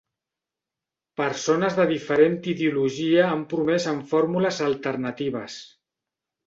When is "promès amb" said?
3.55-4.11